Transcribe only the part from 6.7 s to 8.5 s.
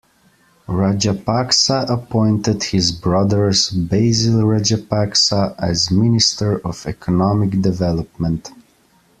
Economic Development.